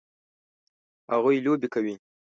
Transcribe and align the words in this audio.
هغوی 1.13 1.37
لوبې 1.45 1.67
کوي 1.73 1.95